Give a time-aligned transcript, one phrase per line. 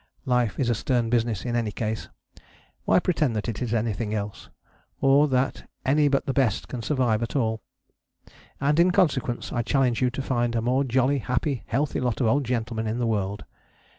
[0.25, 2.09] Life is a stern business in any case:
[2.85, 4.49] why pretend that it is anything else?
[4.99, 7.61] Or that any but the best can survive at all?
[8.59, 12.25] And in consequence, I challenge you to find a more jolly, happy, healthy lot of
[12.25, 13.43] old gentlemen in the world.